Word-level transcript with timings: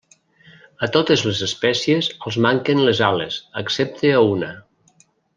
A 0.85 0.87
totes 0.95 1.25
les 1.27 1.41
espècies 1.47 2.09
els 2.29 2.39
manquen 2.47 2.81
les 2.87 3.01
ales, 3.11 3.37
excepte 3.65 4.15
a 4.15 4.23
una. 4.35 4.49